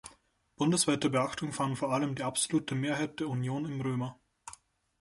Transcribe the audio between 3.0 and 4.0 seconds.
der Union im